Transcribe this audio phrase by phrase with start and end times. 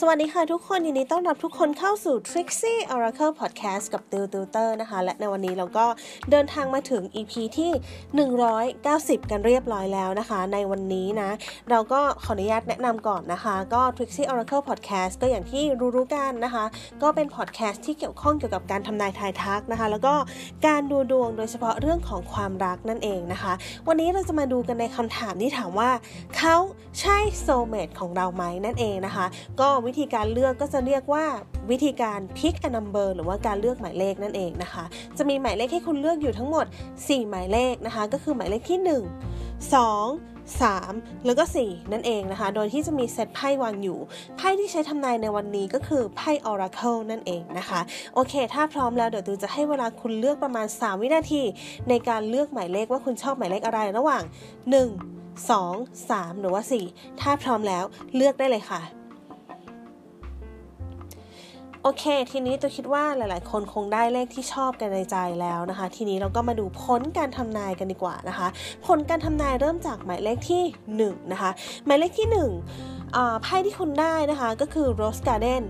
[0.00, 5.86] สวัสดีค่ะทุกคนยินดีต้อนรับทุกคนเข้าสู่ Trixie Oracle Podcast กับติวติวเตอร์นะคะ และในวันนี้เราก็
[6.30, 7.70] เดินทางมาถึง EP ที่
[8.70, 11.30] 190 กันเรียบร้อยแล้วนะคะ ในวันนี้นะ
[11.70, 15.64] เราก็ขออนุญาตแนะนำก่อนนะคะ ก็ Trixie Oracle Podcast ก็อย่างที่
[15.96, 16.64] รู้ๆกันนะคะ
[17.02, 20.14] ก็เป็น podcast ที่เกี่ยวข้องเกี่ยวกับการทำนายทายทักนะคะ แล้วก็
[20.66, 23.52] การดูดวงโดยเฉพาะเรื่องของความรักนั่นเองนะคะ
[23.88, 25.90] วันนี้เราจะมาดูกันในคำถามที่ถามว่า
[26.36, 26.56] เขา
[27.00, 29.26] ใช่ soulmate ของเราไหมนั่นเองนะคะ
[29.60, 31.24] ก็วิธีการเลือกก็จะเรียกว่า
[31.70, 34.84] วิธีการ pick a number หรือว่าการเลือกหมายเลขนั่นเองนะคะ
[35.18, 36.66] จะมีหมายเลขให้คุณเลือกอยู่ทั้งหมด
[36.96, 39.02] 4 หมายเลขนะคะ ก็คือหมายเลขที่ 1
[39.72, 43.98] 2 3 แล้วก็ 4 นั่นเองนะคะ โดยที่จะมีเซตไพ่วางอยู่
[44.36, 47.80] ไพ่ที่ใช้ทำนายในวันนี้ก็คือไพ่ Oracle นั่นเองนะคะ
[48.14, 51.42] โอเค ถ้าพร้อมแล้วเดี๋ยวตูจะให้เวลาคุณเลือกประมาณ 3 วินาที
[51.88, 54.22] ในการเลือกหมายเลขว่าคุณชอบหมายเลขอะไรระหว่าง
[54.90, 57.84] 1 2 3 หรือว่า 4 ถ้าพร้อมแล้ว
[58.16, 58.82] เลือกได้เลยค่ะ
[61.86, 68.48] โอเค ทีนี้ตัวคิดว่าหลาย ๆ คนคงได้เลขที่ชอบกันในใจแล้วนะคะ ทีนี้เราก็มาดูผลการทำนายกันดีกว่านะคะ
[68.86, 70.62] ผลการทำนายเริ่มจากหมายเลขที่
[71.14, 71.50] 1นะคะ
[71.86, 72.28] หมายเลขที่
[72.72, 75.64] 1อ่าไพ่ที่คุณได้นะคะก็คือ Rose Garden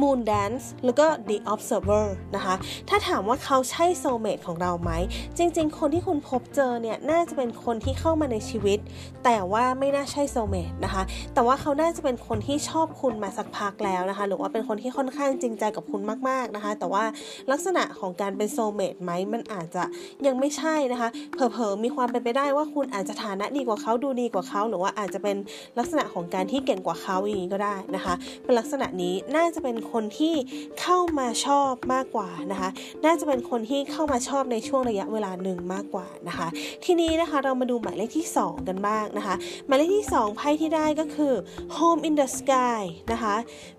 [0.00, 2.06] Moon Dance แล้วก็ The Observer
[2.36, 2.54] นะคะ
[2.88, 4.90] ถ้าถามว่าเขาใช่ soulmate ของเราไหม
[5.38, 8.78] จริง ๆ คนที่คุณพบเจอเนี่ย น่าจะเป็นคนที่เข้ามาในชีวิต
[9.24, 11.02] แต่ว่าไม่น่าใช่ soulmate นะคะ
[11.34, 17.04] แต่ว่าเขาน่าจะเป็นคนที่ชอบคุณมาสักพักแล้วนะคะ หรือว่าเป็นคนที่ค่อนข้างจริงใจกับคุณมาก ๆนะคะ แต่ว่า
[17.50, 19.84] ลักษณะของการเป็น soulmate ไหมมันอาจจะ
[20.26, 25.36] ยังไม่ใช่นะคะ เผลอๆมีความเป็นไปได้ว่าคุณอาจจะฐานะดีกว่าเขาดูดีกว่าเขาหรือว่าอาจจะเป็น
[25.78, 30.34] ลักษณะของการที่เก่งกว่าเขาอย่างนี้ก็ได้นะคะ เป็นลักษณะนี้น่าจะเป็นคนที่
[30.80, 32.68] เข้ามาชอบมากกว่านะคะ
[33.04, 36.48] น่าจะเป็นคนที่เข้ามาชอบในช่วงระยะเวลาหนึ่งมากกว่านะคะ
[36.84, 39.34] ทีนี้นะคะเรามาดูหมายเลขที่ 2 กันบ้างนะคะ
[39.66, 41.34] หมายเลขที่ 2 ไพ่ที่ได้ก็คือ
[41.76, 42.80] Home in the Sky
[43.12, 43.34] นะคะ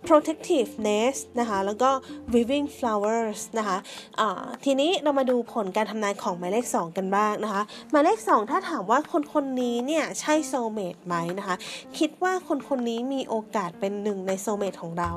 [0.08, 1.90] Protective Nest นะคะแล้วก็
[2.34, 4.28] Weaving Flowers นะคะะ
[4.66, 7.62] ทีนี้เรามาดูผลการทำนายของหมายเลข 2 กันบ้างนะคะ
[7.92, 11.56] หมายเลข 2 ถ้าถามว่าคนคนนี้เนี่ยใช่ soulmate ไหมนะคะ
[11.98, 15.12] คิดว่าคนคนนี้มีโอกาสเป็นหนึ่งใน soulmate ของเรา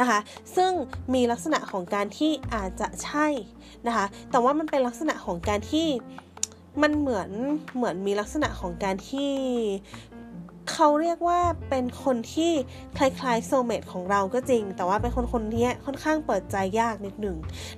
[0.00, 0.18] นะคะ
[0.56, 0.72] ซึ่ง
[1.14, 3.26] มีลักษณะของการที่อาจจะใช่
[3.86, 5.88] นะคะ แต่ว่ามันเป็นลักษณะของการที่
[6.82, 7.30] มันเหมือน
[7.76, 9.32] เหมือนมีลักษณะของการที่
[10.72, 12.52] เขาเรียกว่าเป็นคนที่
[12.98, 17.36] คล้ายๆโซเมตของเราก็จริง แต่ว่าเป็นคนคนนี้ค่อนข้างเปิดใจยากนิดหนึ่ง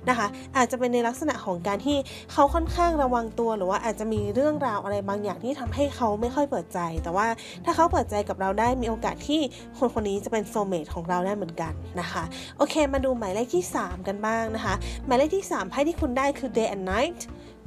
[0.09, 0.27] นะคะ
[0.57, 1.97] อาจจะเป็นในลักษณะของการที่
[2.31, 7.27] เขาค่อนข้างระวังตัวหรือว่าอาจจะมีเรื่องราวอะไรบางอย่างที่ทำให้เขาไม่ค่อยเปิดใจ แต่ว่า
[7.65, 9.41] ถ้าเขาเปิดใจกับเราได้มีโอกาสที่
[9.77, 12.23] คนคนนี้จะเป็นโซเมตของเราได้เหมือนกันนะคะ
[12.57, 14.75] โอเค มาดูหมายเลขที่ 3 กันบ้างนะคะ
[15.05, 17.21] หมายเลขที่ 3ไพ่ที่คุณได้คือ day and night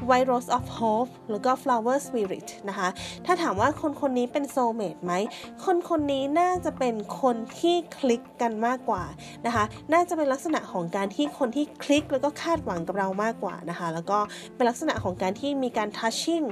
[0.09, 2.89] White Rose of Hope แล้วก็ Flower Spirit นะคะ
[3.27, 5.13] ถ้าถามว่าคนคนนี้เป็นโซเมดไหม
[5.65, 9.05] คนคนนี้น่าจะเป็นคนที่คลิกกันมากกว่า
[9.47, 14.19] นะคะ น่าจะเป็นลักษณะของการที่คนที่คลิกแล้วก็คาดหวังกับเรามากกว่านะคะ แล้วก็
[14.57, 16.43] เป็นลักษณะของการที่มีการทัชชิ่ง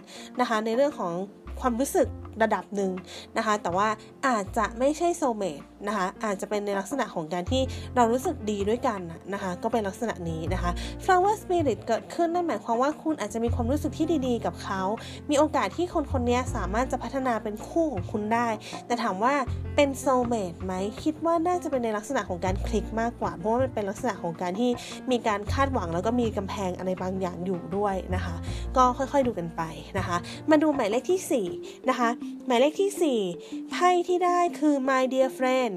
[0.41, 1.12] นะคะในเรื่องของ
[1.60, 2.09] ความรู้สึก
[2.43, 2.93] ระดับหนึ่ง
[3.37, 3.88] นะคะ แต่ว่า
[4.26, 7.62] อาจจะไม่ใช่โซเมตนะคะ อาจจะเป็นในลักษณะของการที่
[7.97, 9.00] เรารู้สึกดีด้วยกัน
[9.32, 10.71] นะคะ ก็เป็นลักษณะนี้นะคะ
[11.04, 14.82] flower spirit เกิดขึ้นนั่นหมายความว่าคุณอาจจะมีความรู้สึกที่ดีๆ กับเขา
[15.31, 18.48] มีโอกาสที่คนคนนี้สามารถจะพัฒนาเป็นคู่ของคุณได้
[18.87, 19.34] แต่ถามว่า
[19.77, 20.72] เป็นโซเมตไหม
[21.03, 24.71] คิดว่าน่าจะเป็นในลักษณะของการคลิกมากกว่า เพราะว่ามันเป็นลักษณะของการที่
[25.10, 28.34] มีการคาดหวังแล้วก็มีกำแพงอะไรบางอย่างอยู่ด้วยนะคะ
[28.77, 29.62] ก็ค่อยๆดูกันไป
[29.98, 30.16] นะคะ
[30.50, 32.09] มาดูหมายเลขที่4นะคะ
[32.47, 35.75] หมายเลขที่ 4 ไพ่ที่ได้คือ my dear friend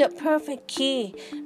[0.00, 0.98] The Perfect Key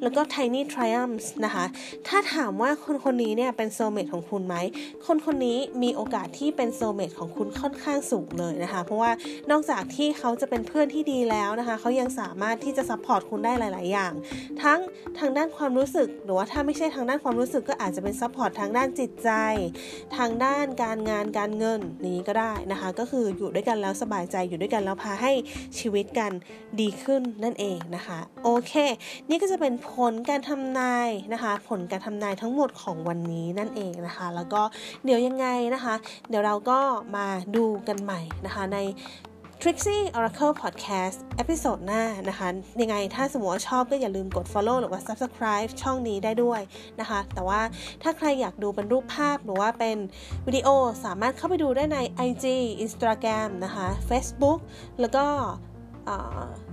[0.03, 1.65] แล้วก็ Tiny Triumphs นะคะ
[2.09, 4.57] ถ้าถามว่าคนคนนี้เนี่ยเป็น soulmate ของคุณไหม
[5.07, 9.11] คนคนนี้มีโอกาสที่เป็น soulmate ของคุณค่อนข้างสูงเลยนะคะ เพราะว่า
[9.51, 14.13] นอกจากที่เขาจะเป็นเพื่อนที่ดีแล้วนะคะ เขายังสามารถที่จะ support คุณได้หลาย ๆ อย่าง
[14.63, 14.79] ทั้ง
[15.19, 19.31] ทางด้านความรู้สึก หรือว่าถ้าไม่ใช่ทางด้านความรู้สึกก็อาจจะเป็น support ทางด้านจิตใจ
[20.17, 25.33] ทางด้านการงานการเงินนี้ก็ได้นะคะ ก็คืออยู่ด้วยกันแล้วสบายใจอยู่ด้วยกันแล้วพาให้
[25.79, 26.33] ชีวิตกัน
[26.81, 28.73] ดีขึ้นนั่นเองนะคะ โอเค
[29.29, 34.63] นี่ก็จะเป็นผลการทำนายนะคะ ผลการทำนายทั้งหมดของวันนี้นั่นเองนะคะ แล้วก็
[35.05, 35.95] เดี๋ยวยังไงนะคะ
[36.29, 36.79] เดี๋ยวเราก็
[37.17, 38.79] มาดูกันใหม่นะคะใน
[39.63, 42.49] Trixie Oracle Podcast episode หน้านะคะ
[42.81, 46.61] ยังไงถ้าสมมติว่าชอบก็อย่าลืมกด follow หรือว่า subscribe ช่องนี้ได้ด้วย
[47.01, 47.61] นะคะ แต่ว่า
[48.03, 49.97] ถ้าใครอยากดูเป็นรูปภาพหรือว่าเป็น
[50.47, 50.69] วิดีโอ
[51.05, 51.99] สามารถเข้าไปดูได้ใน
[52.29, 52.45] IG
[52.85, 54.59] Instagram นะคะ Facebook
[55.01, 55.25] แล้วก็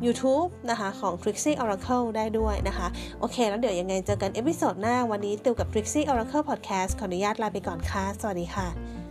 [0.06, 2.88] YouTube นะคะของ Trixie Oracle ได้ด้วยนะคะ
[3.20, 9.09] โอเค แล้วเดี๋ยวยังไงเจอกัน episode หน้าวันนี้ติวกับ Trixie Oracle Podcast ขออนุญาตลาไปก่อนค่ะ สวัสดีค่ะ